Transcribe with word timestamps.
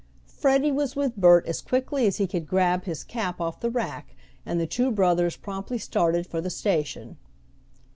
Freddie 0.25 0.71
was 0.71 0.95
with 0.95 1.15
Bert 1.15 1.45
as 1.45 1.61
quickly 1.61 2.07
as 2.07 2.17
he 2.17 2.25
could 2.25 2.47
grab 2.47 2.85
his 2.85 3.03
cap 3.03 3.39
off 3.39 3.59
the 3.59 3.69
rack, 3.69 4.15
and 4.47 4.59
the 4.59 4.65
two 4.65 4.89
brothers 4.89 5.37
promptly 5.37 5.77
started 5.77 6.25
for 6.25 6.41
the 6.41 6.49
station. 6.49 7.17